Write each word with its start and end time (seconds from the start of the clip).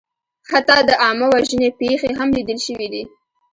حتی 0.51 0.77
د 0.89 0.91
عامهوژنې 1.03 1.69
پېښې 1.79 2.09
هم 2.19 2.29
لیدل 2.37 2.59
شوې 2.67 2.87
دي. 2.93 3.03